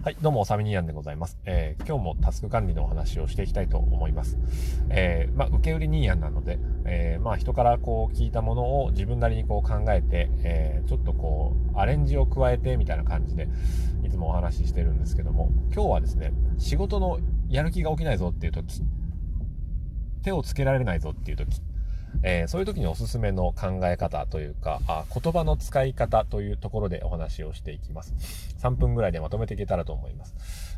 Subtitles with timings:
[0.00, 1.38] はい、どうも、サミニアンでございます。
[1.44, 4.38] えー、今日もタスク管理のお話をしていきたいと思います。
[4.90, 13.48] えー、まあ、受け売りニーヤンなので、えー、まあ、人からこう聞いたものを自分なりにこう考えて、えちょっとこう、アレンジを加えてみたいな感じで、
[14.04, 17.18] いつもお話ししてるんですけども、今日はですね、仕事の
[17.48, 18.84] やる気が起きないぞっていう時、
[20.22, 21.60] 手をつけられないぞっていう時、
[22.22, 28.14] えー、そういう時におすすめの考え方というかあ、言葉の使い方というところでお話をしていきます。
[28.60, 30.34] 3分ぐらいでまとめていけたらと思います。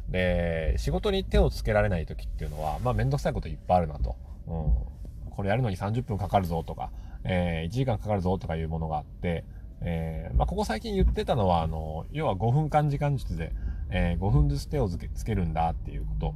[0.09, 4.17] で、仕事に手をつけられない時っていうのは、まあめんどくさいこといっぱいあるなと。
[4.47, 6.91] うん、これやるのに30分かかるぞとか、
[7.25, 9.45] えー、1時間かかるぞとかいうものがあって、
[9.83, 13.53] えー、まあ、ここ最近言ってたのは、あの、要は5分間時間術で、
[13.91, 16.35] えー、5分ずつ手をつけつけるんだっていうこと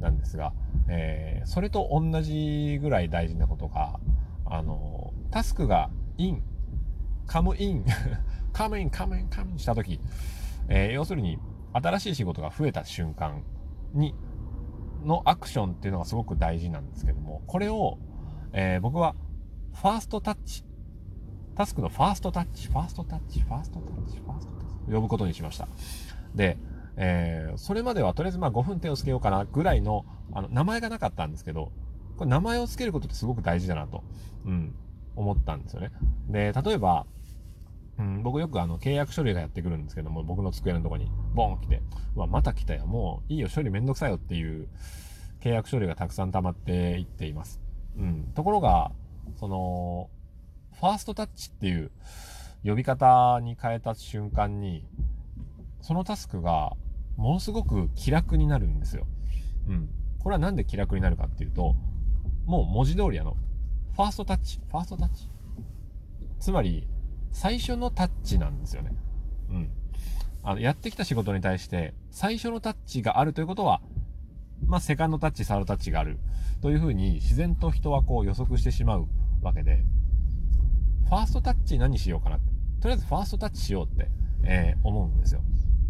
[0.00, 0.52] なんですが、
[0.88, 3.98] えー、それと同じぐらい大事なことが、
[4.48, 6.42] あの、タスクがイン、
[7.26, 7.84] カムイン、
[8.52, 10.00] カムイン、カムイン、カムインしたとき、
[10.68, 11.38] えー、要するに、
[11.72, 13.42] 新しい仕事が増えた瞬間
[13.92, 14.14] に、
[15.04, 17.98] のアクションっていうのがすごく大事なんですけども、これを、
[18.52, 19.14] えー、僕は、
[19.74, 20.64] ファーストタッチ、
[21.54, 25.68] タスクのファーストタッチ、ファーストタッチ、ファーストタッチ、ファーストタッチ、呼ぶことにしました。
[26.34, 26.56] で、
[26.96, 31.72] えー、それまではとりあえずまあ5分手をつけようかなぐらいの、あの、名前がなかったんですけど、
[32.16, 34.02] これ名前を付けることってすごく大事だなと、
[34.44, 34.74] うん、
[35.14, 35.90] 思ったんですよね。
[36.28, 37.06] で、例えば、
[37.98, 41.82] うん、僕よくあの契約書類がやってくるんですけども、僕の机のとこにボン来て、
[42.14, 44.68] うわ、また来たよ、もういいよ、処理めんどくさいよっていう
[45.40, 47.60] 契約書類がたくさん溜まっていっています。
[47.96, 48.32] うん。
[48.34, 48.92] ところが、
[49.36, 50.10] その、
[50.78, 51.90] ファーストタッチっていう
[52.64, 54.86] 呼び方に変えた瞬間に、
[55.80, 56.72] そのタスクが
[57.16, 59.06] ものすごく気楽になるんですよ。
[59.68, 59.88] うん。
[60.18, 61.76] これはなんで気楽になるかっていうと、
[62.46, 63.36] もう文字通りあの、
[63.94, 65.30] ファーストタッチ、ファーストタッチ。
[66.38, 66.86] つまり、
[67.32, 68.94] 最初のタッチなんですよね。
[69.50, 69.70] うん。
[70.42, 73.80] あの、やってきた仕事に対して、最初のタッチがあるということは、
[74.64, 76.18] まあ、セカンドタッチ、サードタッチがある。
[76.62, 79.06] というふうに、自然と人はこう予測してしまう
[79.42, 79.84] わけで、
[81.06, 82.46] ファーストタッチ何しようかなって。
[82.80, 84.10] とりあえずファーストタッチしようって、
[84.44, 85.42] えー、思うんですよ。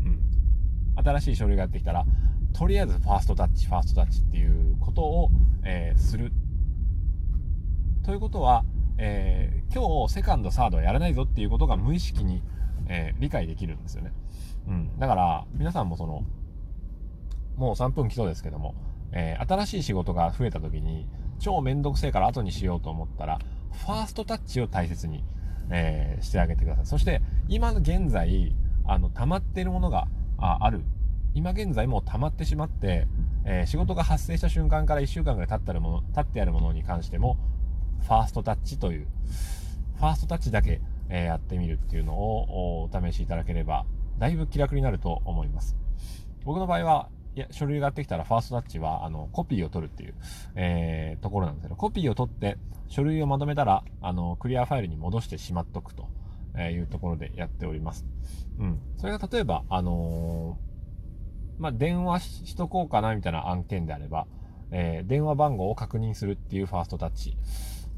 [0.04, 0.20] うん。
[1.02, 2.06] 新しい書類がやってきたら、
[2.52, 5.30] とりあえずファーストタッチ、ファーストタッチっていうことを、
[5.64, 6.32] えー、する。
[8.06, 8.64] ということは、
[8.98, 12.40] えー、今日セカンド、サードはやらないぞっていうことが無意識に、
[12.88, 14.12] えー、理解できるんですよね。
[14.68, 14.98] うん。
[15.00, 16.22] だから、皆さんもその、
[17.56, 18.76] もう3分基礎ですけども、
[19.10, 21.08] えー、新しい仕事が増えた時に、
[21.40, 23.40] 超めんどくせえから後にしようと思ったら、
[23.72, 25.24] ファーストタッチを大切に、
[25.70, 26.86] えー、してあげてください。
[26.86, 30.06] そして、今現在、あの、溜まっているものが
[30.38, 30.84] あある
[31.34, 33.08] 今現在もう溜まってしまって、
[33.44, 37.36] えー、仕事が発生した瞬間から1週間ぐらい経ってあるもの、経ってあるものに関しても、
[38.02, 39.06] ファーストタッチという、
[39.96, 43.86] ファーストタッチだけ、え、やってみるっていうのをお試しいただければ、
[44.18, 45.76] だいぶ気楽になると思います。
[46.44, 50.14] 僕の場合は、いや、書類がやってきたらファーストタッチは、あの、コピーを取るっていう、
[50.54, 52.56] えー、ところなんですけど、コピーを取って、
[52.88, 56.08] 書類をまとめたら、あの、クリアファイルに戻してしまっとくと
[56.58, 58.06] いうところでやっております。
[58.58, 58.80] うん。
[58.96, 60.66] それが例えば、あのー
[61.58, 64.26] まあ、電話しとこうかなみたいな案件であれば、
[64.70, 67.36] えー、電話番号を確認するっていうファーストタッチ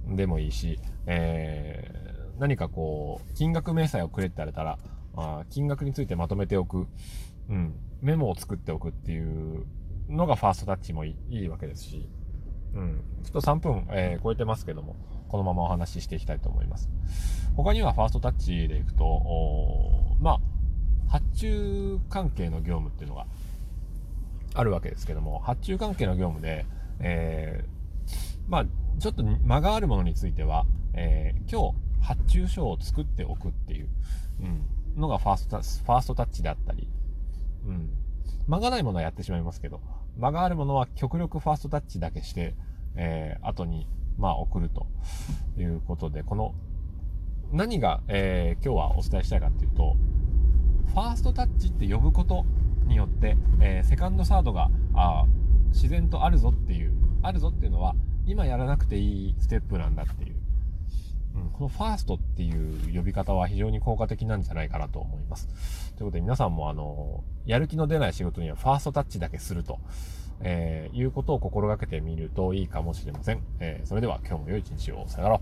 [0.07, 4.79] でもいいし、えー、何かこう、金額明細をくれって言われたら、
[5.17, 6.87] あ金額についてまとめておく、
[7.49, 9.67] うん、メモを作っておくっていう
[10.09, 12.09] のがファーストタッチもいいわけですし、
[12.75, 14.97] うん、ちょっと3分、えー、超えてますけども、
[15.29, 16.89] このままお話ししていきたいと思います。
[17.57, 20.41] 他にはファーストタッチでいくと、まあ、
[21.09, 23.27] 発注関係の業務っていうのが
[24.55, 26.67] あるわけですけども、発注関係の業務で、
[27.01, 28.11] えー、
[28.49, 28.67] まあ、
[28.99, 33.89] ちょっと間があるものについては、えー、今日発注書を作っておくっていう、
[34.41, 34.45] う
[34.99, 36.89] ん、のがファーストタファーストタッチであったり、
[37.67, 37.91] うん。
[38.49, 39.81] 間がないものはやってしまいますけど、
[40.19, 42.55] 間があるものは極力ファーストタッチだけして、
[42.97, 43.87] えー、後に、
[44.19, 44.87] まあ、送ると
[45.57, 46.55] いうことで、この、
[47.53, 49.97] 何が、えー、今日はお伝えしたいかっていうと、
[50.89, 52.44] ファーストタッチって呼ぶこと
[52.87, 55.27] によって、えー、セカンドサードがあ
[55.69, 56.93] 自然とあるぞっていう
[57.23, 57.94] あるぞっていうのは
[58.29, 60.37] 今やらなくていいステップなんだっていう、
[61.35, 65.49] うん、このファーストっていう呼び方は非常に効果的なんじゃないかなと思います。
[65.97, 69.79] ということで皆さんもあのやる気の出ない仕事にはファーストタッチだけすると、
[70.41, 75.09] えー、いうことを心がけてみるといいかもしれません、えー、それでは今日も良い一日を。
[75.09, 75.41] さよなら。